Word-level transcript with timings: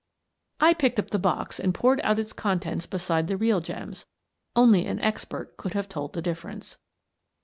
I 0.59 0.73
picked 0.73 0.97
up 0.97 1.11
the 1.11 1.19
box 1.19 1.59
and 1.59 1.75
poured 1.75 2.01
out 2.01 2.17
its 2.17 2.33
contents 2.33 2.87
beside 2.87 3.27
the 3.27 3.37
real 3.37 3.61
gems: 3.61 4.07
only 4.55 4.87
an 4.87 4.99
expert 5.01 5.57
could 5.57 5.73
have 5.73 5.87
told 5.87 6.13
the 6.13 6.23
difference. 6.23 6.79